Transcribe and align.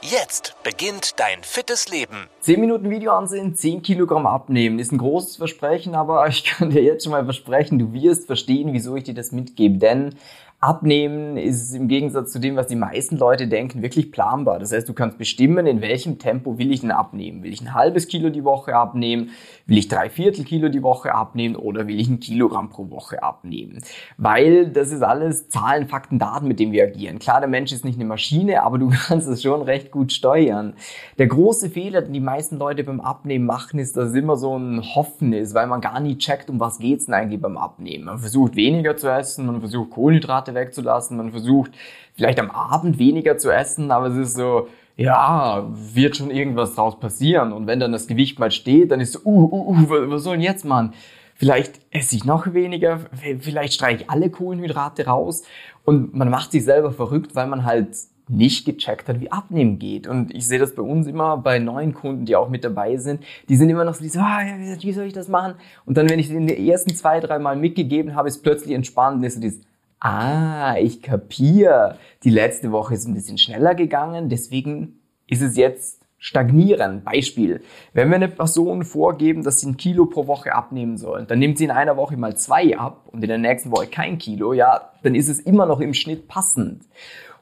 Jetzt 0.00 0.54
beginnt 0.62 1.18
dein 1.18 1.42
fittes 1.42 1.88
Leben. 1.88 2.28
10 2.40 2.60
Minuten 2.60 2.88
Video 2.88 3.12
ansehen, 3.12 3.56
10 3.56 3.82
Kilogramm 3.82 4.26
abnehmen. 4.26 4.78
Ist 4.78 4.92
ein 4.92 4.98
großes 4.98 5.36
Versprechen, 5.36 5.96
aber 5.96 6.26
ich 6.28 6.44
kann 6.44 6.70
dir 6.70 6.82
jetzt 6.82 7.02
schon 7.02 7.10
mal 7.10 7.24
versprechen, 7.24 7.80
du 7.80 7.92
wirst 7.92 8.26
verstehen, 8.26 8.72
wieso 8.72 8.94
ich 8.94 9.04
dir 9.04 9.14
das 9.14 9.32
mitgebe. 9.32 9.78
Denn 9.78 10.14
Abnehmen 10.60 11.36
ist 11.36 11.72
im 11.72 11.86
Gegensatz 11.86 12.32
zu 12.32 12.40
dem, 12.40 12.56
was 12.56 12.66
die 12.66 12.74
meisten 12.74 13.16
Leute 13.16 13.46
denken, 13.46 13.80
wirklich 13.80 14.10
planbar. 14.10 14.58
Das 14.58 14.72
heißt, 14.72 14.88
du 14.88 14.92
kannst 14.92 15.16
bestimmen, 15.16 15.68
in 15.68 15.80
welchem 15.80 16.18
Tempo 16.18 16.58
will 16.58 16.72
ich 16.72 16.80
denn 16.80 16.90
abnehmen. 16.90 17.44
Will 17.44 17.52
ich 17.52 17.60
ein 17.60 17.74
halbes 17.74 18.08
Kilo 18.08 18.28
die 18.28 18.42
Woche 18.42 18.74
abnehmen? 18.74 19.30
Will 19.66 19.78
ich 19.78 19.86
drei 19.86 20.10
Viertel 20.10 20.44
Kilo 20.44 20.68
die 20.68 20.82
Woche 20.82 21.14
abnehmen? 21.14 21.54
Oder 21.54 21.86
will 21.86 22.00
ich 22.00 22.08
ein 22.08 22.18
Kilogramm 22.18 22.70
pro 22.70 22.90
Woche 22.90 23.22
abnehmen? 23.22 23.84
Weil 24.16 24.68
das 24.70 24.90
ist 24.90 25.02
alles 25.02 25.48
Zahlen, 25.48 25.86
Fakten, 25.86 26.18
Daten, 26.18 26.48
mit 26.48 26.58
denen 26.58 26.72
wir 26.72 26.82
agieren. 26.82 27.20
Klar, 27.20 27.38
der 27.38 27.48
Mensch 27.48 27.70
ist 27.70 27.84
nicht 27.84 27.94
eine 27.94 28.06
Maschine, 28.06 28.64
aber 28.64 28.78
du 28.78 28.90
kannst 29.06 29.28
es 29.28 29.40
schon 29.40 29.62
recht 29.62 29.92
gut 29.92 29.97
steuern. 30.06 30.74
Der 31.18 31.26
große 31.26 31.70
Fehler, 31.70 32.02
den 32.02 32.12
die 32.12 32.20
meisten 32.20 32.58
Leute 32.58 32.84
beim 32.84 33.00
Abnehmen 33.00 33.46
machen, 33.46 33.78
ist, 33.80 33.96
dass 33.96 34.10
es 34.10 34.14
immer 34.14 34.36
so 34.36 34.56
ein 34.56 34.82
Hoffen 34.94 35.32
ist, 35.32 35.54
weil 35.54 35.66
man 35.66 35.80
gar 35.80 36.00
nie 36.00 36.16
checkt, 36.18 36.50
um 36.50 36.60
was 36.60 36.78
geht's 36.78 37.06
denn 37.06 37.14
eigentlich 37.14 37.40
beim 37.40 37.56
Abnehmen. 37.56 38.04
Man 38.04 38.18
versucht 38.18 38.56
weniger 38.56 38.96
zu 38.96 39.08
essen, 39.08 39.46
man 39.46 39.60
versucht 39.60 39.90
Kohlenhydrate 39.90 40.54
wegzulassen. 40.54 41.16
Man 41.16 41.30
versucht 41.30 41.72
vielleicht 42.14 42.40
am 42.40 42.50
Abend 42.50 42.98
weniger 42.98 43.38
zu 43.38 43.50
essen, 43.50 43.90
aber 43.90 44.06
es 44.06 44.16
ist 44.16 44.36
so, 44.36 44.68
ja, 44.96 45.64
wird 45.72 46.16
schon 46.16 46.30
irgendwas 46.30 46.74
draus 46.74 46.98
passieren. 46.98 47.52
Und 47.52 47.66
wenn 47.66 47.80
dann 47.80 47.92
das 47.92 48.08
Gewicht 48.08 48.38
mal 48.38 48.50
steht, 48.50 48.90
dann 48.90 49.00
ist 49.00 49.12
so, 49.12 49.20
uh, 49.24 49.44
uh, 49.44 49.70
uh, 49.70 50.10
was 50.10 50.24
soll 50.24 50.36
denn 50.36 50.44
jetzt, 50.44 50.64
Mann? 50.64 50.92
Vielleicht 51.36 51.80
esse 51.92 52.16
ich 52.16 52.24
noch 52.24 52.52
weniger, 52.52 52.98
vielleicht 53.12 53.74
streiche 53.74 54.02
ich 54.02 54.10
alle 54.10 54.28
Kohlenhydrate 54.28 55.06
raus. 55.06 55.44
Und 55.84 56.12
man 56.12 56.30
macht 56.30 56.50
sich 56.50 56.64
selber 56.64 56.90
verrückt, 56.90 57.36
weil 57.36 57.46
man 57.46 57.64
halt 57.64 57.96
nicht 58.28 58.64
gecheckt 58.64 59.08
hat, 59.08 59.20
wie 59.20 59.32
Abnehmen 59.32 59.78
geht. 59.78 60.06
Und 60.06 60.34
ich 60.34 60.46
sehe 60.46 60.58
das 60.58 60.74
bei 60.74 60.82
uns 60.82 61.06
immer 61.06 61.36
bei 61.38 61.58
neuen 61.58 61.94
Kunden, 61.94 62.24
die 62.24 62.36
auch 62.36 62.48
mit 62.48 62.64
dabei 62.64 62.96
sind. 62.96 63.24
Die 63.48 63.56
sind 63.56 63.70
immer 63.70 63.84
noch 63.84 63.94
so, 63.94 64.04
ah, 64.18 64.40
wie 64.80 64.92
soll 64.92 65.06
ich 65.06 65.12
das 65.12 65.28
machen? 65.28 65.54
Und 65.84 65.96
dann, 65.96 66.08
wenn 66.08 66.18
ich 66.18 66.28
den 66.28 66.48
ersten 66.48 66.94
zwei, 66.94 67.20
drei 67.20 67.38
Mal 67.38 67.56
mitgegeben 67.56 68.14
habe, 68.14 68.28
ist 68.28 68.42
plötzlich 68.42 68.74
entspannt, 68.74 69.24
ist 69.24 69.34
so 69.34 69.40
dieses, 69.40 69.60
ah, 70.00 70.76
ich 70.78 71.02
kapiere, 71.02 71.98
die 72.24 72.30
letzte 72.30 72.72
Woche 72.72 72.94
ist 72.94 73.06
ein 73.06 73.14
bisschen 73.14 73.38
schneller 73.38 73.74
gegangen, 73.74 74.28
deswegen 74.28 75.00
ist 75.26 75.42
es 75.42 75.56
jetzt 75.56 75.98
stagnieren. 76.18 77.02
Beispiel, 77.04 77.62
wenn 77.92 78.08
wir 78.08 78.16
eine 78.16 78.28
Person 78.28 78.84
vorgeben, 78.84 79.44
dass 79.44 79.60
sie 79.60 79.68
ein 79.68 79.76
Kilo 79.76 80.06
pro 80.06 80.26
Woche 80.26 80.52
abnehmen 80.52 80.96
soll, 80.96 81.24
dann 81.24 81.38
nimmt 81.38 81.58
sie 81.58 81.64
in 81.64 81.70
einer 81.70 81.96
Woche 81.96 82.16
mal 82.16 82.36
zwei 82.36 82.76
ab 82.76 83.04
und 83.06 83.22
in 83.22 83.28
der 83.28 83.38
nächsten 83.38 83.70
Woche 83.70 83.86
kein 83.86 84.18
Kilo, 84.18 84.52
ja, 84.52 84.92
dann 85.02 85.14
ist 85.14 85.28
es 85.28 85.38
immer 85.38 85.66
noch 85.66 85.80
im 85.80 85.94
Schnitt 85.94 86.26
passend. 86.26 86.82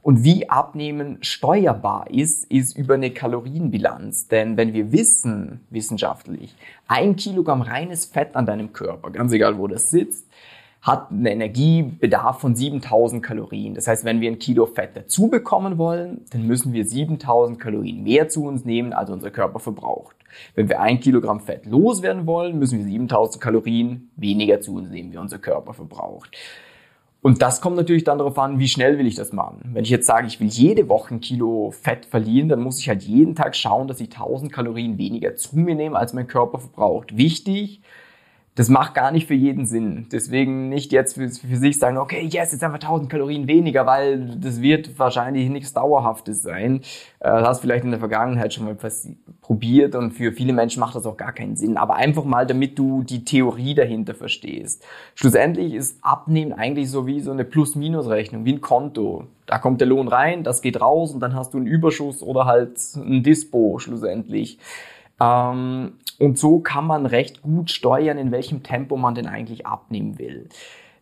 Und 0.07 0.23
wie 0.23 0.49
Abnehmen 0.49 1.19
steuerbar 1.21 2.09
ist, 2.13 2.49
ist 2.49 2.79
über 2.79 2.95
eine 2.95 3.11
Kalorienbilanz. 3.11 4.29
Denn 4.29 4.57
wenn 4.57 4.73
wir 4.73 4.93
wissen, 4.93 5.67
wissenschaftlich, 5.71 6.55
ein 6.87 7.17
Kilogramm 7.17 7.61
reines 7.61 8.05
Fett 8.05 8.37
an 8.37 8.47
deinem 8.47 8.73
Körper, 8.73 9.11
ganz 9.11 9.33
egal 9.33 9.59
wo 9.59 9.67
das 9.67 9.91
sitzt, 9.91 10.29
hat 10.81 11.11
einen 11.11 11.27
Energiebedarf 11.27 12.39
von 12.39 12.55
7000 12.55 13.21
Kalorien. 13.21 13.75
Das 13.75 13.89
heißt, 13.89 14.05
wenn 14.05 14.21
wir 14.21 14.31
ein 14.31 14.39
Kilo 14.39 14.67
Fett 14.67 14.91
dazu 14.95 15.27
bekommen 15.27 15.77
wollen, 15.77 16.25
dann 16.31 16.47
müssen 16.47 16.73
wir 16.73 16.85
7000 16.85 17.59
Kalorien 17.59 18.05
mehr 18.05 18.29
zu 18.29 18.45
uns 18.45 18.65
nehmen, 18.65 18.93
als 18.93 19.11
unser 19.11 19.33
Körper 19.33 19.59
verbraucht. 19.59 20.15
Wenn 20.55 20.69
wir 20.69 20.81
ein 20.81 21.01
Kilogramm 21.01 21.41
Fett 21.41 21.67
loswerden 21.67 22.29
wollen, 22.29 22.61
müssen 22.61 22.79
wir 22.79 22.85
7000 22.87 23.43
Kalorien 23.43 24.13
weniger 24.15 24.61
zu 24.61 24.77
uns 24.77 24.89
nehmen, 24.89 25.13
wie 25.13 25.19
unser 25.19 25.41
Körper 25.41 25.75
verbraucht. 25.75 26.31
Und 27.27 27.43
das 27.43 27.61
kommt 27.61 27.75
natürlich 27.75 28.05
dann 28.05 28.19
darauf 28.19 28.39
an, 28.39 28.61
wie 28.61 28.69
schnell 28.69 28.99
will 28.99 29.07
ich 29.09 29.17
das 29.17 29.33
machen. 29.33 29.59
Wenn 29.73 29.83
ich 29.83 29.91
jetzt 29.91 30.07
sage, 30.07 30.29
ich 30.29 30.39
will 30.39 30.47
jede 30.47 30.89
Woche 30.89 31.13
ein 31.13 31.21
Kilo 31.21 31.73
Fett 31.73 32.07
verlieren, 32.07 32.49
dann 32.49 32.61
muss 32.61 32.79
ich 32.79 32.89
halt 32.89 33.03
jeden 33.03 33.35
Tag 33.35 33.57
schauen, 33.57 33.89
dass 33.89 33.99
ich 33.99 34.13
1000 34.13 34.53
Kalorien 34.53 34.97
weniger 34.97 35.35
zu 35.35 35.59
mir 35.59 35.75
nehme, 35.75 35.99
als 35.99 36.13
mein 36.13 36.29
Körper 36.29 36.61
verbraucht. 36.61 37.17
Wichtig, 37.17 37.81
das 38.57 38.71
macht 38.71 38.95
gar 38.95 39.11
nicht 39.11 39.27
für 39.27 39.35
jeden 39.35 39.67
Sinn. 39.67 40.07
Deswegen 40.11 40.71
nicht 40.71 40.91
jetzt 40.91 41.15
für, 41.15 41.29
für, 41.29 41.57
sich 41.57 41.79
sagen, 41.79 41.99
okay, 41.99 42.23
yes, 42.23 42.53
jetzt 42.53 42.65
einfach 42.65 42.81
1000 42.81 43.11
Kalorien 43.11 43.47
weniger, 43.47 43.85
weil 43.85 44.39
das 44.41 44.63
wird 44.63 44.99
wahrscheinlich 44.99 45.51
nichts 45.51 45.75
Dauerhaftes 45.75 46.43
sein. 46.43 46.81
Äh, 47.21 47.29
das 47.29 47.49
hast 47.49 47.59
du 47.59 47.67
vielleicht 47.67 47.85
in 47.85 47.91
der 47.91 48.01
Vergangenheit 48.01 48.55
schon 48.55 48.65
mal 48.65 48.77
probiert 49.43 49.95
und 49.95 50.13
für 50.13 50.33
viele 50.33 50.55
Menschen 50.55 50.81
macht 50.81 50.95
das 50.95 51.05
auch 51.05 51.19
gar 51.19 51.33
keinen 51.33 51.57
Sinn. 51.57 51.77
Aber 51.77 51.97
einfach 51.97 52.25
mal, 52.25 52.47
damit 52.47 52.79
du 52.79 53.03
die 53.03 53.27
Theorie 53.27 53.75
dahinter 53.75 54.15
verstehst. 54.15 54.83
Schlussendlich 55.15 55.75
ist 55.75 55.99
Abnehmen 56.01 56.55
eigentlich 56.55 56.91
so 56.91 57.07
wie 57.07 57.21
so 57.21 57.33
eine 57.33 57.45
Plus-Minus-Rechnung, 57.45 58.47
wie 58.47 58.55
ein 58.55 58.63
Konto. 58.63 59.25
Da 59.45 59.59
kommt 59.59 59.83
der 59.83 59.89
Lohn 59.89 60.09
rein, 60.09 60.45
das 60.45 60.63
geht 60.63 60.81
raus 60.81 61.13
und 61.13 61.21
dann 61.21 61.35
hast 61.35 61.53
du 61.53 61.59
einen 61.59 61.67
Überschuss 61.67 62.23
oder 62.23 62.47
halt 62.47 62.79
ein 62.97 63.23
Dispo 63.23 63.79
schlussendlich. 63.79 64.59
Ähm, 65.21 65.93
und 66.19 66.39
so 66.39 66.61
kann 66.61 66.87
man 66.87 67.07
recht 67.07 67.43
gut 67.43 67.71
steuern, 67.71 68.19
in 68.19 68.33
welchem 68.33 68.63
Tempo 68.63 68.97
man 68.97 69.15
denn 69.15 69.27
eigentlich 69.27 69.67
abnehmen 69.67 70.19
will. 70.19 70.49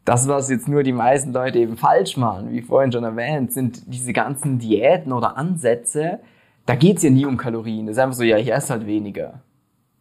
Das, 0.05 0.29
was 0.29 0.51
jetzt 0.51 0.69
nur 0.69 0.83
die 0.83 0.93
meisten 0.93 1.33
Leute 1.33 1.59
eben 1.59 1.77
falsch 1.77 2.17
machen, 2.17 2.51
wie 2.51 2.61
vorhin 2.61 2.93
schon 2.93 3.05
erwähnt, 3.05 3.53
sind 3.53 3.83
diese 3.87 4.13
ganzen 4.13 4.59
Diäten 4.59 5.13
oder 5.13 5.37
Ansätze. 5.37 6.21
Da 6.67 6.75
geht's 6.75 7.03
ja 7.03 7.11
nie 7.11 7.25
um 7.25 7.37
Kalorien. 7.37 7.87
Das 7.87 7.97
ist 7.97 8.03
einfach 8.03 8.17
so, 8.17 8.25
ja, 8.25 8.37
ich 8.37 8.53
esse 8.53 8.75
halt 8.75 8.87
weniger. 8.87 9.41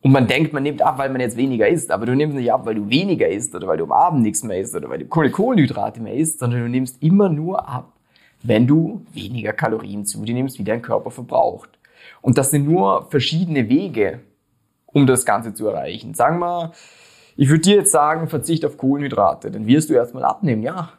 Und 0.02 0.12
man 0.12 0.28
denkt, 0.28 0.52
man 0.52 0.64
nimmt 0.64 0.82
ab, 0.82 0.98
weil 0.98 1.10
man 1.10 1.22
jetzt 1.22 1.38
weniger 1.38 1.70
isst. 1.70 1.90
Aber 1.90 2.06
du 2.06 2.14
nimmst 2.14 2.36
nicht 2.36 2.52
ab, 2.52 2.66
weil 2.66 2.76
du 2.76 2.90
weniger 2.90 3.30
isst 3.30 3.56
oder 3.56 3.68
weil 3.68 3.78
du 3.78 3.86
am 3.86 3.94
Abend 3.94 4.24
nichts 4.24 4.44
mehr 4.44 4.60
isst 4.60 4.76
oder 4.76 4.90
weil 4.90 5.00
du 5.00 5.08
keine 5.08 5.32
Kohlenhydrate 5.32 6.02
mehr 6.02 6.16
isst, 6.16 6.40
sondern 6.40 6.62
du 6.62 6.70
nimmst 6.70 7.02
immer 7.02 7.30
nur 7.30 7.70
ab, 7.70 7.94
wenn 8.42 8.68
du 8.68 9.06
weniger 9.14 9.54
Kalorien 9.54 10.06
zu 10.06 10.22
dir 10.26 10.34
nimmst, 10.34 10.60
wie 10.60 10.66
dein 10.66 10.82
Körper 10.82 11.12
verbraucht. 11.12 11.70
Und 12.22 12.38
das 12.38 12.52
sind 12.52 12.68
nur 12.68 13.08
verschiedene 13.10 13.70
Wege, 13.70 14.20
um 14.94 15.08
das 15.08 15.26
Ganze 15.26 15.54
zu 15.54 15.68
erreichen. 15.68 16.14
Sagen 16.14 16.40
wir, 16.40 16.72
ich 17.36 17.50
würde 17.50 17.62
dir 17.62 17.76
jetzt 17.78 17.92
sagen, 17.92 18.28
verzicht 18.28 18.66
auf 18.66 18.78
Kohlenhydrate, 18.78 19.52
dann 19.52 19.68
wirst 19.68 19.90
du 19.90 19.96
erstmal 19.96 20.24
abnehmen, 20.24 20.64
ja. 20.64 20.94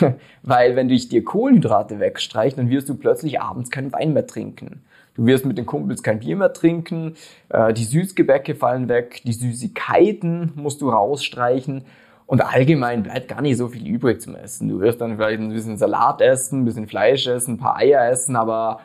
Weil 0.42 0.76
wenn 0.76 0.90
ich 0.90 1.08
dir 1.08 1.24
Kohlenhydrate 1.24 1.98
wegstreiche, 1.98 2.56
dann 2.56 2.68
wirst 2.68 2.88
du 2.88 2.94
plötzlich 2.94 3.40
abends 3.40 3.70
keinen 3.70 3.92
Wein 3.92 4.12
mehr 4.12 4.26
trinken. 4.26 4.82
Du 5.14 5.26
wirst 5.26 5.46
mit 5.46 5.58
den 5.58 5.66
Kumpels 5.66 6.02
kein 6.02 6.20
Bier 6.20 6.36
mehr 6.36 6.52
trinken, 6.52 7.16
äh, 7.48 7.72
die 7.72 7.84
Süßgebäcke 7.84 8.54
fallen 8.54 8.88
weg, 8.88 9.22
die 9.24 9.32
Süßigkeiten 9.32 10.52
musst 10.54 10.80
du 10.80 10.90
rausstreichen 10.90 11.84
und 12.26 12.42
allgemein 12.42 13.02
bleibt 13.02 13.26
gar 13.26 13.40
nicht 13.40 13.56
so 13.56 13.68
viel 13.68 13.86
übrig 13.86 14.20
zum 14.20 14.36
Essen. 14.36 14.68
Du 14.68 14.80
wirst 14.80 15.00
dann 15.00 15.16
vielleicht 15.16 15.40
ein 15.40 15.48
bisschen 15.48 15.78
Salat 15.78 16.20
essen, 16.20 16.60
ein 16.60 16.64
bisschen 16.66 16.86
Fleisch 16.86 17.26
essen, 17.26 17.54
ein 17.54 17.58
paar 17.58 17.76
Eier 17.78 18.08
essen, 18.08 18.36
aber 18.36 18.80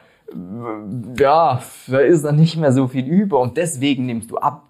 ja, 1.17 1.61
da 1.87 1.99
ist 1.99 2.23
dann 2.23 2.35
nicht 2.35 2.57
mehr 2.57 2.71
so 2.71 2.87
viel 2.87 3.05
über 3.07 3.39
und 3.39 3.57
deswegen 3.57 4.05
nimmst 4.05 4.31
du 4.31 4.37
ab, 4.37 4.69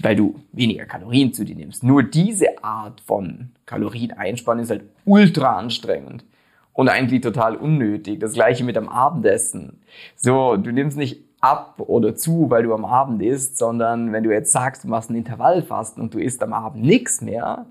weil 0.00 0.16
du 0.16 0.36
weniger 0.52 0.84
Kalorien 0.86 1.32
zu 1.32 1.44
dir 1.44 1.56
nimmst. 1.56 1.82
Nur 1.82 2.02
diese 2.02 2.62
Art 2.62 3.00
von 3.00 3.50
Kalorien 3.66 4.12
einsparen 4.12 4.60
ist 4.60 4.70
halt 4.70 4.84
ultra 5.04 5.56
anstrengend 5.56 6.24
und 6.72 6.88
eigentlich 6.88 7.20
total 7.20 7.56
unnötig. 7.56 8.20
Das 8.20 8.32
gleiche 8.32 8.64
mit 8.64 8.76
dem 8.76 8.88
Abendessen. 8.88 9.80
So, 10.16 10.56
du 10.56 10.72
nimmst 10.72 10.96
nicht 10.96 11.24
ab 11.40 11.74
oder 11.78 12.14
zu, 12.14 12.50
weil 12.50 12.64
du 12.64 12.74
am 12.74 12.84
Abend 12.84 13.22
isst, 13.22 13.58
sondern 13.58 14.12
wenn 14.12 14.24
du 14.24 14.30
jetzt 14.30 14.52
sagst, 14.52 14.84
du 14.84 14.88
machst 14.88 15.10
ein 15.10 15.16
Intervallfasten 15.16 16.02
und 16.02 16.14
du 16.14 16.18
isst 16.18 16.42
am 16.42 16.52
Abend 16.52 16.84
nichts 16.84 17.20
mehr, 17.20 17.66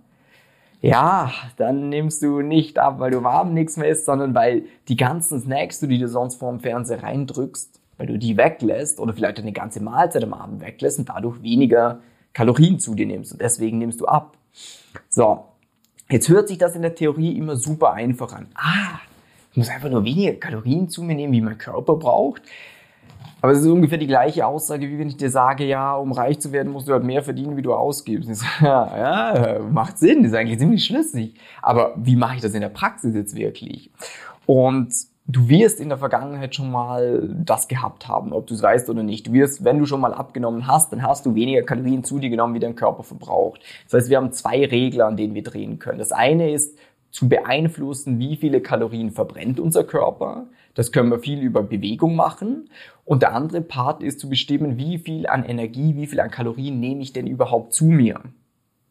ja, 0.82 1.32
dann 1.58 1.90
nimmst 1.90 2.22
du 2.22 2.42
nicht 2.42 2.78
ab, 2.78 3.00
weil 3.00 3.12
du 3.12 3.24
warm 3.24 3.54
nichts 3.54 3.78
mehr 3.78 3.90
isst, 3.90 4.06
sondern 4.06 4.36
weil 4.36 4.64
die 4.88 4.96
ganzen 4.96 5.42
Snacks, 5.42 5.80
die 5.80 5.98
du 5.98 6.08
sonst 6.08 6.36
vor 6.36 6.52
dem 6.52 6.60
Fernseher 6.60 7.02
reindrückst, 7.04 7.80
weil 7.98 8.08
du 8.08 8.18
die 8.18 8.38
weglässt 8.38 9.00
oder 9.00 9.14
vielleicht 9.14 9.40
eine 9.40 9.54
ganze 9.54 9.82
Mahlzeit 9.82 10.24
am 10.24 10.34
Abend 10.34 10.62
weglässt 10.62 11.00
und 11.00 11.10
dadurch 11.10 11.42
weniger 11.42 12.00
Kalorien 12.34 12.80
zu 12.80 12.94
dir 12.94 13.08
nimmst 13.08 13.32
und 13.32 13.42
deswegen 13.42 13.80
nimmst 13.80 14.00
du 14.00 14.06
ab. 14.06 14.38
So, 15.10 15.46
jetzt 16.10 16.30
hört 16.30 16.48
sich 16.48 16.60
das 16.60 16.76
in 16.76 16.84
der 16.84 16.94
Theorie 16.94 17.36
immer 17.36 17.56
super 17.56 17.94
einfach 17.94 18.34
an. 18.34 18.48
Ah, 18.54 19.00
ich 19.52 19.58
muss 19.58 19.70
einfach 19.70 19.90
nur 19.90 20.06
weniger 20.06 20.34
Kalorien 20.34 20.90
zu 20.90 21.02
mir 21.02 21.16
nehmen, 21.16 21.34
wie 21.34 21.42
mein 21.42 21.58
Körper 21.58 21.96
braucht. 21.96 22.44
Aber 23.42 23.52
es 23.52 23.60
ist 23.60 23.68
ungefähr 23.68 23.98
die 23.98 24.08
gleiche 24.08 24.46
Aussage, 24.46 24.90
wie 24.90 24.98
wenn 24.98 25.10
ich 25.10 25.18
dir 25.18 25.30
sage, 25.30 25.64
ja, 25.64 25.96
um 25.96 26.12
reich 26.12 26.40
zu 26.40 26.52
werden, 26.52 26.72
musst 26.72 26.88
du 26.88 26.94
halt 26.94 27.04
mehr 27.04 27.22
verdienen, 27.22 27.56
wie 27.56 27.62
du 27.62 27.74
ausgibst. 27.74 28.34
So, 28.34 28.46
ja, 28.66 28.98
ja, 28.98 29.60
macht 29.60 30.00
Sinn, 30.00 30.24
ist 30.24 30.34
eigentlich 30.34 30.60
ziemlich 30.60 30.84
schlüssig. 30.84 31.36
Aber 31.62 31.94
wie 31.98 32.16
mache 32.16 32.36
ich 32.36 32.42
das 32.42 32.54
in 32.54 32.62
der 32.62 32.70
Praxis 32.70 33.14
jetzt 33.14 33.36
wirklich? 33.36 33.92
Und 34.46 34.92
du 35.28 35.50
wirst 35.50 35.80
in 35.80 35.90
der 35.90 35.98
Vergangenheit 35.98 36.56
schon 36.56 36.72
mal 36.72 37.30
das 37.44 37.68
gehabt 37.68 38.08
haben, 38.08 38.34
ob 38.34 38.48
du 38.48 38.54
es 38.54 38.64
weißt 38.64 38.90
oder 38.90 39.04
nicht. 39.04 39.28
Du 39.28 39.34
wirst, 39.34 39.64
wenn 39.64 39.78
du 39.78 39.86
schon 39.86 40.02
mal 40.02 40.14
abgenommen 40.14 40.66
hast, 40.66 40.92
dann 40.92 41.04
hast 41.04 41.26
du 41.26 41.36
weniger 41.36 41.62
Kalorien 41.64 42.04
zu 42.04 42.18
dir 42.18 42.30
genommen, 42.30 42.56
wie 42.56 42.60
dein 42.60 42.76
Körper 42.76 43.04
verbraucht. 43.04 43.62
Das 43.86 43.94
heißt, 43.94 44.10
wir 44.10 44.18
haben 44.18 44.32
zwei 44.32 44.66
Regler, 44.66 45.06
an 45.06 45.18
denen 45.18 45.36
wir 45.36 45.44
drehen 45.44 45.80
können. 45.80 46.00
Das 46.00 46.12
eine 46.12 46.52
ist 46.52 46.78
zu 47.18 47.28
beeinflussen, 47.28 48.20
wie 48.20 48.36
viele 48.36 48.62
Kalorien 48.62 49.10
verbrennt 49.10 49.60
unser 49.60 49.84
Körper. 49.84 50.46
Das 50.76 50.92
können 50.92 51.10
wir 51.10 51.18
viel 51.18 51.42
über 51.42 51.64
Bewegung 51.64 52.16
machen. 52.16 52.70
Und 53.06 53.24
der 53.24 53.34
andere 53.34 53.62
Part 53.62 54.04
ist 54.04 54.20
zu 54.20 54.30
bestimmen, 54.30 54.78
wie 54.78 55.00
viel 55.00 55.26
an 55.26 55.44
Energie, 55.44 55.96
wie 55.96 56.06
viel 56.06 56.20
an 56.20 56.30
Kalorien 56.30 56.80
nehme 56.80 57.02
ich 57.02 57.14
denn 57.14 57.26
überhaupt 57.26 57.74
zu 57.74 57.86
mir. 57.86 58.22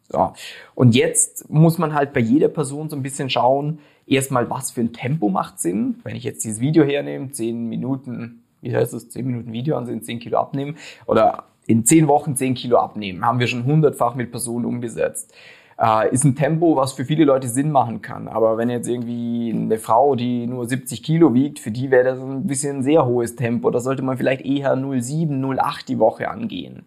So. 0.08 0.32
Und 0.75 0.96
jetzt 0.96 1.49
muss 1.49 1.78
man 1.78 1.94
halt 1.94 2.12
bei 2.12 2.19
jeder 2.19 2.49
Person 2.49 2.90
so 2.90 2.96
ein 2.96 3.05
bisschen 3.05 3.31
schauen, 3.31 3.78
erstmal, 4.08 4.50
was 4.50 4.73
für 4.73 4.81
ein 4.81 4.93
Tempo 4.93 5.28
macht 5.28 5.61
Sinn. 5.61 6.00
Wenn 6.02 6.17
ich 6.17 6.25
jetzt 6.25 6.43
dieses 6.43 6.58
Video 6.58 6.82
hernehme, 6.82 7.31
10 7.31 7.69
Minuten, 7.69 8.43
wie 8.61 8.75
heißt 8.75 8.93
das, 8.93 9.08
10 9.08 9.25
Minuten 9.25 9.52
Video 9.52 9.76
ansehen, 9.76 10.02
10 10.02 10.19
Kilo 10.19 10.38
abnehmen 10.38 10.78
oder 11.06 11.44
in 11.69 11.84
10 11.84 12.08
Wochen 12.08 12.34
10 12.34 12.55
Kilo 12.55 12.78
abnehmen, 12.78 13.25
haben 13.25 13.38
wir 13.38 13.46
schon 13.46 13.67
hundertfach 13.67 14.17
mit 14.17 14.32
Personen 14.32 14.64
umgesetzt. 14.64 15.32
Äh, 15.78 16.12
ist 16.14 16.25
ein 16.25 16.34
Tempo, 16.34 16.75
was 16.76 16.93
für 16.93 17.05
viele 17.05 17.25
Leute 17.25 17.49
Sinn 17.49 17.70
machen 17.70 18.00
kann. 18.00 18.28
Aber 18.28 18.56
wenn 18.56 18.70
jetzt 18.70 18.88
irgendwie 18.88 19.52
eine 19.52 19.78
Frau, 19.78 20.14
die 20.14 20.46
nur 20.46 20.67
70 20.67 21.02
Kilo 21.02 21.34
wiegt, 21.34 21.58
für 21.58 21.70
die 21.70 21.90
wäre 21.90 22.05
das 22.05 22.19
ein 22.19 22.46
bisschen 22.46 22.78
ein 22.78 22.82
sehr 22.82 23.05
hohes 23.05 23.37
Tempo. 23.37 23.70
Da 23.70 23.81
sollte 23.81 24.02
man 24.02 24.17
vielleicht 24.17 24.40
eher 24.40 24.75
0,7, 24.75 25.28
0,8 25.28 25.87
die 25.87 25.99
Woche 25.99 26.31
angehen. 26.31 26.87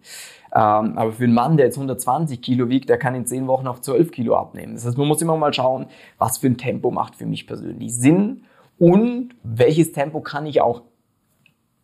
Ähm, 0.52 0.98
aber 0.98 1.12
für 1.12 1.24
einen 1.24 1.34
Mann, 1.34 1.56
der 1.56 1.66
jetzt 1.66 1.76
120 1.76 2.42
Kilo 2.42 2.68
wiegt, 2.68 2.88
der 2.88 2.98
kann 2.98 3.14
in 3.14 3.26
10 3.26 3.46
Wochen 3.46 3.68
auf 3.68 3.80
12 3.80 4.10
Kilo 4.10 4.34
abnehmen. 4.34 4.74
Das 4.74 4.84
heißt, 4.84 4.98
man 4.98 5.06
muss 5.06 5.22
immer 5.22 5.36
mal 5.36 5.54
schauen, 5.54 5.86
was 6.18 6.38
für 6.38 6.48
ein 6.48 6.58
Tempo 6.58 6.90
macht 6.90 7.14
für 7.14 7.26
mich 7.26 7.46
persönlich 7.46 7.94
Sinn 7.94 8.42
und 8.78 9.30
welches 9.44 9.92
Tempo 9.92 10.20
kann 10.20 10.46
ich 10.46 10.60
auch 10.60 10.82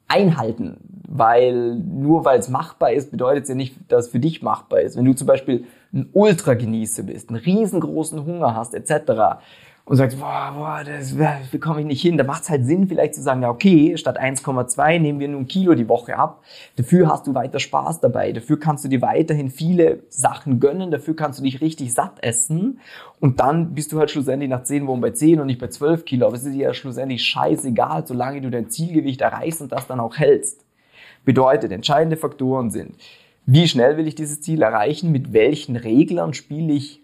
einhalten. 0.08 0.78
Weil 1.08 1.76
nur 1.76 2.24
weil 2.24 2.40
es 2.40 2.48
machbar 2.48 2.92
ist, 2.92 3.12
bedeutet 3.12 3.44
es 3.44 3.48
ja 3.48 3.54
nicht, 3.54 3.76
dass 3.86 4.06
es 4.06 4.10
für 4.10 4.18
dich 4.18 4.42
machbar 4.42 4.80
ist. 4.80 4.96
Wenn 4.96 5.04
du 5.04 5.14
zum 5.14 5.28
Beispiel 5.28 5.66
ein 5.92 6.08
Ultra-Genießer 6.12 7.04
bist, 7.04 7.30
einen 7.30 7.38
riesengroßen 7.38 8.24
Hunger 8.24 8.54
hast, 8.54 8.74
etc., 8.74 9.40
und 9.88 9.94
sagst, 9.94 10.18
boah, 10.18 10.52
boah, 10.52 10.82
das 10.84 11.14
bekomme 11.52 11.80
ich 11.80 11.86
nicht 11.86 12.02
hin, 12.02 12.18
da 12.18 12.24
macht 12.24 12.42
es 12.42 12.50
halt 12.50 12.66
Sinn, 12.66 12.88
vielleicht 12.88 13.14
zu 13.14 13.22
sagen, 13.22 13.42
ja, 13.42 13.50
okay, 13.50 13.96
statt 13.96 14.20
1,2 14.20 14.98
nehmen 14.98 15.20
wir 15.20 15.28
nur 15.28 15.40
ein 15.40 15.46
Kilo 15.46 15.76
die 15.76 15.88
Woche 15.88 16.16
ab. 16.16 16.42
Dafür 16.74 17.08
hast 17.08 17.28
du 17.28 17.34
weiter 17.34 17.60
Spaß 17.60 18.00
dabei. 18.00 18.32
Dafür 18.32 18.58
kannst 18.58 18.84
du 18.84 18.88
dir 18.88 19.00
weiterhin 19.00 19.48
viele 19.48 20.00
Sachen 20.08 20.58
gönnen. 20.58 20.90
Dafür 20.90 21.14
kannst 21.14 21.38
du 21.38 21.44
dich 21.44 21.60
richtig 21.60 21.94
satt 21.94 22.20
essen. 22.20 22.80
Und 23.20 23.38
dann 23.38 23.74
bist 23.74 23.92
du 23.92 24.00
halt 24.00 24.10
schlussendlich 24.10 24.50
nach 24.50 24.64
10 24.64 24.88
Wochen 24.88 25.00
bei 25.00 25.12
10 25.12 25.38
und 25.38 25.46
nicht 25.46 25.60
bei 25.60 25.68
12 25.68 26.04
Kilo. 26.04 26.26
Aber 26.26 26.34
es 26.34 26.44
ist 26.44 26.54
dir 26.54 26.64
ja 26.64 26.74
schlussendlich 26.74 27.22
scheißegal, 27.22 28.08
solange 28.08 28.40
du 28.40 28.50
dein 28.50 28.68
Zielgewicht 28.68 29.20
erreichst 29.20 29.62
und 29.62 29.70
das 29.70 29.86
dann 29.86 30.00
auch 30.00 30.16
hältst. 30.16 30.64
Bedeutet, 31.24 31.70
entscheidende 31.70 32.16
Faktoren 32.16 32.72
sind, 32.72 32.96
wie 33.46 33.68
schnell 33.68 33.96
will 33.96 34.08
ich 34.08 34.16
dieses 34.16 34.40
Ziel 34.40 34.62
erreichen? 34.62 35.12
Mit 35.12 35.32
welchen 35.32 35.76
Reglern 35.76 36.34
spiele 36.34 36.72
ich 36.72 37.00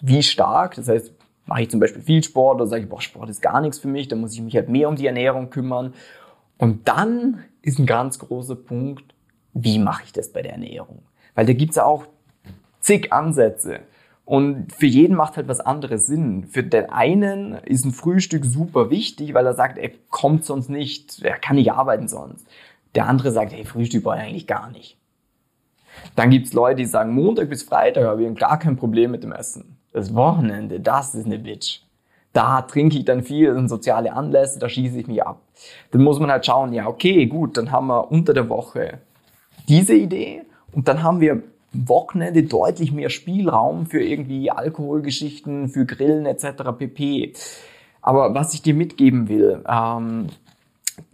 wie 0.00 0.22
stark? 0.22 0.74
Das 0.74 0.88
heißt, 0.88 1.12
mache 1.46 1.62
ich 1.62 1.70
zum 1.70 1.80
Beispiel 1.80 2.02
viel 2.02 2.22
Sport 2.22 2.56
oder 2.56 2.66
sage 2.66 2.82
ich, 2.82 2.88
boah, 2.88 3.00
Sport 3.00 3.30
ist 3.30 3.40
gar 3.40 3.60
nichts 3.60 3.78
für 3.78 3.88
mich, 3.88 4.08
dann 4.08 4.20
muss 4.20 4.34
ich 4.34 4.42
mich 4.42 4.54
halt 4.56 4.68
mehr 4.68 4.88
um 4.88 4.96
die 4.96 5.06
Ernährung 5.06 5.48
kümmern. 5.48 5.94
Und 6.58 6.88
dann 6.88 7.44
ist 7.62 7.78
ein 7.78 7.86
ganz 7.86 8.18
großer 8.18 8.56
Punkt, 8.56 9.14
wie 9.54 9.78
mache 9.78 10.02
ich 10.04 10.12
das 10.12 10.32
bei 10.32 10.42
der 10.42 10.52
Ernährung? 10.52 11.02
Weil 11.34 11.46
da 11.46 11.52
gibt's 11.52 11.76
ja 11.76 11.84
auch 11.84 12.06
zig 12.80 13.12
Ansätze. 13.12 13.80
Und 14.24 14.72
für 14.72 14.86
jeden 14.86 15.14
macht 15.14 15.36
halt 15.36 15.46
was 15.46 15.60
anderes 15.60 16.06
Sinn. 16.06 16.46
Für 16.48 16.64
den 16.64 16.90
einen 16.90 17.54
ist 17.64 17.84
ein 17.84 17.92
Frühstück 17.92 18.44
super 18.44 18.90
wichtig, 18.90 19.34
weil 19.34 19.46
er 19.46 19.54
sagt, 19.54 19.78
er 19.78 19.90
kommt 20.10 20.44
sonst 20.44 20.68
nicht, 20.68 21.22
er 21.22 21.38
kann 21.38 21.56
nicht 21.56 21.72
arbeiten 21.72 22.08
sonst. 22.08 22.44
Der 22.96 23.06
andere 23.06 23.30
sagt, 23.30 23.52
hey, 23.52 23.64
Frühstück 23.64 24.02
brauche 24.02 24.16
ich 24.16 24.22
eigentlich 24.22 24.46
gar 24.48 24.70
nicht. 24.70 24.98
Dann 26.14 26.30
gibt's 26.30 26.52
Leute, 26.52 26.76
die 26.76 26.84
sagen, 26.84 27.12
Montag 27.14 27.48
bis 27.48 27.62
Freitag 27.62 28.04
habe 28.04 28.24
ich 28.24 28.34
gar 28.36 28.58
kein 28.58 28.76
Problem 28.76 29.10
mit 29.10 29.22
dem 29.22 29.32
Essen. 29.32 29.76
Das 29.92 30.14
Wochenende, 30.14 30.80
das 30.80 31.14
ist 31.14 31.26
eine 31.26 31.38
Bitch. 31.38 31.80
Da 32.32 32.62
trinke 32.62 32.98
ich 32.98 33.04
dann 33.06 33.22
viel, 33.22 33.46
das 33.46 33.56
sind 33.56 33.68
soziale 33.68 34.12
Anlässe, 34.12 34.58
da 34.58 34.68
schieße 34.68 35.00
ich 35.00 35.06
mich 35.06 35.22
ab. 35.22 35.40
Dann 35.90 36.02
muss 36.02 36.20
man 36.20 36.30
halt 36.30 36.44
schauen, 36.44 36.72
ja, 36.74 36.86
okay, 36.86 37.26
gut, 37.26 37.56
dann 37.56 37.70
haben 37.70 37.86
wir 37.86 38.10
unter 38.10 38.34
der 38.34 38.48
Woche 38.50 38.98
diese 39.68 39.94
Idee 39.94 40.42
und 40.72 40.86
dann 40.86 41.02
haben 41.02 41.20
wir 41.20 41.42
Wochenende 41.72 42.42
deutlich 42.42 42.92
mehr 42.92 43.10
Spielraum 43.10 43.86
für 43.86 44.02
irgendwie 44.02 44.50
Alkoholgeschichten, 44.50 45.68
für 45.68 45.84
Grillen 45.86 46.26
etc. 46.26 46.62
pp. 46.78 47.32
Aber 48.02 48.34
was 48.34 48.54
ich 48.54 48.62
dir 48.62 48.74
mitgeben 48.74 49.28
will, 49.28 49.62
ähm, 49.68 50.28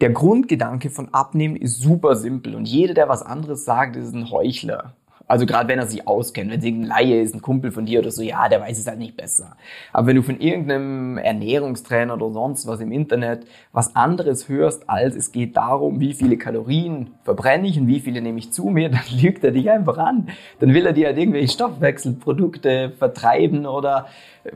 der 0.01 0.11
Grundgedanke 0.11 0.91
von 0.91 1.13
Abnehmen 1.13 1.57
ist 1.57 1.81
super 1.81 2.15
simpel 2.17 2.55
und 2.55 2.67
jeder, 2.67 2.95
der 2.95 3.09
was 3.09 3.23
anderes 3.23 3.65
sagt, 3.65 3.97
ist 3.97 4.15
ein 4.15 4.31
Heuchler. 4.31 4.95
Also 5.33 5.47
gerade 5.47 5.69
wenn 5.69 5.79
er 5.79 5.87
sich 5.87 6.07
auskennt, 6.07 6.51
wenn 6.51 6.59
es 6.59 6.65
irgendein 6.65 6.91
Laie 6.91 7.23
ist, 7.23 7.35
ein 7.35 7.41
Kumpel 7.41 7.71
von 7.71 7.87
dir 7.87 8.01
oder 8.01 8.11
so, 8.11 8.23
ja, 8.23 8.51
der 8.51 8.61
weiß 8.61 8.79
es 8.79 8.87
halt 8.87 8.99
nicht 8.99 9.17
besser. 9.17 9.57
Aber 9.93 10.09
wenn 10.09 10.17
du 10.17 10.23
von 10.23 10.39
irgendeinem 10.41 11.17
Ernährungstrainer 11.17 12.13
oder 12.15 12.31
sonst 12.33 12.67
was 12.67 12.81
im 12.81 12.93
Internet 12.93 13.47
was 13.73 13.97
anderes 13.97 14.51
hörst, 14.51 14.91
als 14.91 15.17
es 15.17 15.33
geht 15.33 15.57
darum, 15.57 16.01
wie 16.01 16.13
viele 16.13 16.37
Kalorien 16.37 17.15
verbrenne 17.25 17.67
ich 17.67 17.79
und 17.79 17.87
wie 17.87 18.01
viele 18.01 18.21
nehme 18.21 18.41
ich 18.41 18.53
zu 18.53 18.67
mir, 18.67 18.89
dann 18.91 19.01
lügt 19.11 19.43
er 19.43 19.53
dich 19.53 19.71
einfach 19.71 19.97
an. 19.97 20.29
Dann 20.59 20.75
will 20.75 20.85
er 20.85 20.93
dir 20.93 21.07
halt 21.07 21.17
irgendwelche 21.17 21.55
Stoffwechselprodukte 21.55 22.93
vertreiben 22.99 23.65
oder, 23.65 24.09
äh, 24.45 24.51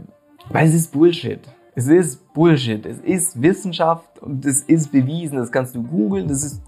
weil 0.50 0.66
es 0.66 0.74
ist 0.74 0.92
Bullshit. 0.92 1.40
Es 1.76 1.86
ist 1.88 2.32
Bullshit. 2.32 2.84
Es 2.86 2.98
ist 3.00 3.40
Wissenschaft 3.40 4.20
und 4.22 4.44
es 4.46 4.62
ist 4.62 4.90
bewiesen. 4.90 5.36
Das 5.36 5.52
kannst 5.52 5.74
du 5.74 5.82
googeln. 5.82 6.26
Das 6.26 6.42
ist 6.42 6.62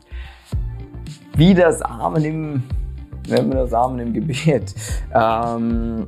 wie 1.35 1.55
das 1.55 1.81
Armen 1.83 2.25
im 2.25 2.63
nennen 3.29 3.51
wir 3.51 3.61
das 3.61 3.71
Samen 3.71 3.99
im 4.01 4.13
Gebet. 4.13 4.75
Ähm, 5.15 6.07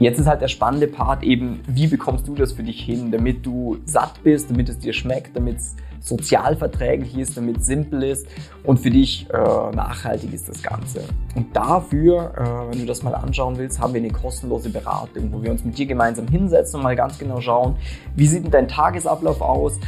Jetzt 0.00 0.18
ist 0.18 0.26
halt 0.26 0.40
der 0.40 0.48
spannende 0.48 0.86
Part 0.86 1.22
eben, 1.22 1.60
wie 1.68 1.86
bekommst 1.86 2.26
du 2.26 2.34
das 2.34 2.52
für 2.52 2.62
dich 2.62 2.80
hin, 2.80 3.12
damit 3.12 3.44
du 3.44 3.76
satt 3.84 4.22
bist, 4.24 4.50
damit 4.50 4.70
es 4.70 4.78
dir 4.78 4.94
schmeckt, 4.94 5.36
damit 5.36 5.58
es 5.58 5.76
sozial 6.00 6.56
verträglich 6.56 7.18
ist, 7.18 7.36
damit 7.36 7.58
es 7.58 7.66
simpel 7.66 8.04
ist 8.04 8.26
und 8.64 8.80
für 8.80 8.88
dich 8.88 9.28
äh, 9.30 9.36
nachhaltig 9.36 10.32
ist 10.32 10.48
das 10.48 10.62
Ganze. 10.62 11.02
Und 11.34 11.54
dafür, 11.54 12.32
äh, 12.34 12.72
wenn 12.72 12.80
du 12.80 12.86
das 12.86 13.02
mal 13.02 13.14
anschauen 13.14 13.58
willst, 13.58 13.78
haben 13.78 13.92
wir 13.92 14.00
eine 14.00 14.10
kostenlose 14.10 14.70
Beratung, 14.70 15.30
wo 15.34 15.42
wir 15.42 15.50
uns 15.50 15.66
mit 15.66 15.76
dir 15.76 15.84
gemeinsam 15.84 16.26
hinsetzen 16.28 16.78
und 16.78 16.84
mal 16.84 16.96
ganz 16.96 17.18
genau 17.18 17.42
schauen, 17.42 17.76
wie 18.16 18.26
sieht 18.26 18.44
denn 18.44 18.50
dein 18.50 18.68
Tagesablauf 18.68 19.42
aus, 19.42 19.78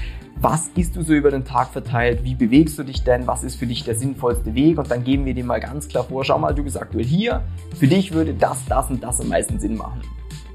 was 0.43 0.69
isst 0.75 0.97
du 0.97 1.03
so 1.03 1.13
über 1.13 1.31
den 1.31 1.45
Tag 1.45 1.69
verteilt, 1.69 2.25
wie 2.25 2.35
bewegst 2.35 2.77
du 2.77 2.83
dich 2.83 3.05
denn, 3.05 3.29
was 3.29 3.45
ist 3.45 3.55
für 3.55 3.67
dich 3.67 3.85
der 3.85 3.95
sinnvollste 3.95 4.57
Weg 4.57 4.77
und 4.77 4.91
dann 4.91 5.05
geben 5.05 5.25
wir 5.25 5.35
dir 5.35 5.45
mal 5.45 5.61
ganz 5.61 5.87
klar 5.87 6.03
vor, 6.03 6.25
schau 6.25 6.37
mal, 6.37 6.53
du 6.53 6.65
bist 6.65 6.77
aktuell 6.77 7.05
hier, 7.05 7.43
für 7.79 7.87
dich 7.87 8.13
würde 8.13 8.35
das, 8.35 8.65
das 8.67 8.91
und 8.91 9.05
das 9.05 9.21
am 9.21 9.29
meisten 9.29 9.61
Sinn 9.61 9.77
machen. 9.77 10.01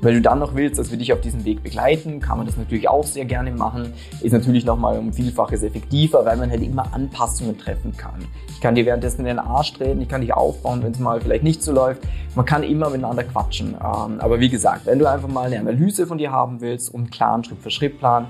Wenn 0.02 0.14
du 0.14 0.22
dann 0.22 0.40
noch 0.40 0.54
willst, 0.56 0.78
dass 0.78 0.92
wir 0.92 0.98
dich 0.98 1.14
auf 1.14 1.22
diesem 1.22 1.44
Weg 1.46 1.64
begleiten, 1.64 2.20
kann 2.20 2.38
man 2.38 2.46
das 2.46 2.58
natürlich 2.58 2.88
auch 2.88 3.06
sehr 3.06 3.26
gerne 3.26 3.50
machen. 3.52 3.94
Ist 4.22 4.34
natürlich 4.34 4.64
nochmal 4.64 5.00
um 5.00 5.12
Vielfaches 5.12 5.64
effektiver, 5.64 6.24
weil 6.24 6.38
man 6.38 6.52
halt 6.52 6.62
immer 6.62 6.94
Anpassungen 6.94 7.58
treffen 7.58 7.96
kann. 7.98 8.20
Ich 8.50 8.62
kann 8.62 8.76
dir 8.76 8.86
währenddessen 8.86 9.22
in 9.22 9.28
den 9.28 9.40
Arsch 9.40 9.74
treten, 9.74 10.02
ich 10.02 10.08
kann 10.08 10.22
dich 10.22 10.34
aufbauen, 10.34 10.84
wenn 10.84 10.92
es 10.92 11.00
mal 11.00 11.20
vielleicht 11.20 11.44
nicht 11.44 11.64
so 11.64 11.72
läuft. 11.72 12.04
Man 12.36 12.46
kann 12.46 12.62
immer 12.62 12.90
miteinander 12.92 13.24
quatschen. 13.24 13.70
Ähm, 13.70 14.20
aber 14.20 14.40
wie 14.40 14.50
gesagt, 14.50 14.86
wenn 14.86 15.00
du 15.00 15.10
einfach 15.10 15.30
mal 15.30 15.48
eine 15.48 15.60
Analyse 15.60 16.06
von 16.06 16.20
dir 16.20 16.32
haben 16.32 16.62
willst 16.62 16.94
und 16.94 17.00
einen 17.00 17.10
klaren 17.10 17.44
Schritt-für-Schritt-Plan, 17.44 18.28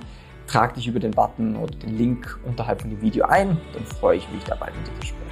trag 0.47 0.73
dich 0.73 0.87
über 0.87 0.99
den 0.99 1.11
Button 1.11 1.55
oder 1.55 1.75
den 1.75 1.97
Link 1.97 2.39
unterhalb 2.45 2.81
von 2.81 2.89
dem 2.89 3.01
Video 3.01 3.25
ein. 3.25 3.57
Dann 3.73 3.85
freue 3.85 4.17
ich 4.17 4.29
mich 4.31 4.43
dabei 4.43 4.67
mit 4.67 4.87
dir 4.87 4.99
zu 4.99 5.07
sprechen. 5.07 5.27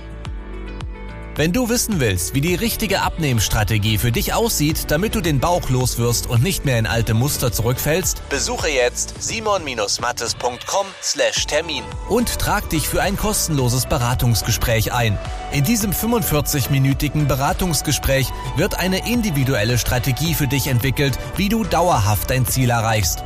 Wenn 1.38 1.51
du 1.51 1.67
wissen 1.67 2.00
willst, 2.00 2.34
wie 2.34 2.39
die 2.39 2.55
richtige 2.55 3.01
Abnehmstrategie 3.01 3.98
für 3.98 4.13
dich 4.13 4.34
aussieht, 4.34 4.89
damit 4.89 5.15
du 5.15 5.22
den 5.22 5.41
Bauch 5.41 5.69
loswirst 5.69 6.27
und 6.27 6.41
nicht 6.41 6.63
mehr 6.63 6.79
in 6.79 6.88
alte 6.88 7.13
Muster 7.13 7.51
zurückfällst, 7.51 8.29
besuche 8.29 8.69
jetzt 8.69 9.22
simon-mattes.com/termin 9.22 11.84
und 12.07 12.39
trag 12.39 12.69
dich 12.69 12.88
für 12.88 13.01
ein 13.01 13.17
kostenloses 13.17 13.86
Beratungsgespräch 13.86 14.93
ein. 14.93 15.17
In 15.51 15.65
diesem 15.65 15.91
45-minütigen 15.91 17.27
Beratungsgespräch 17.27 18.29
wird 18.55 18.79
eine 18.79 19.05
individuelle 19.05 19.77
Strategie 19.77 20.36
für 20.36 20.48
dich 20.48 20.67
entwickelt, 20.67 21.19
wie 21.36 21.50
du 21.50 21.65
dauerhaft 21.65 22.29
dein 22.29 22.45
Ziel 22.45 22.69
erreichst. 22.69 23.25